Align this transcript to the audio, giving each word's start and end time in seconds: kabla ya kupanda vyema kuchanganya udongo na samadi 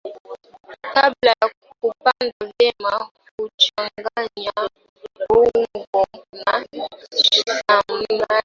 kabla 0.93 1.31
ya 1.41 1.47
kupanda 1.79 2.33
vyema 2.59 2.93
kuchanganya 3.35 4.53
udongo 5.29 6.07
na 6.31 6.67
samadi 7.45 8.25